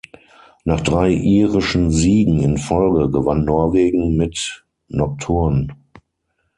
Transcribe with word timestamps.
Nach 0.63 0.79
drei 0.81 1.11
irischen 1.11 1.91
Siegen 1.91 2.39
in 2.41 2.57
Folge 2.57 3.11
gewann 3.11 3.45
Norwegen 3.45 4.15
mit 4.15 4.65
"Nocturne. 4.87 5.67